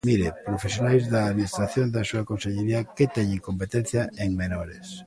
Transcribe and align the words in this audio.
Mire, 0.07 0.29
profesionais 0.49 1.03
da 1.13 1.21
Administración, 1.31 1.87
da 1.95 2.07
súa 2.09 2.27
consellería, 2.31 2.79
que 2.97 3.05
teñen 3.17 3.45
competencia 3.49 4.01
en 4.23 4.29
menores. 4.41 4.85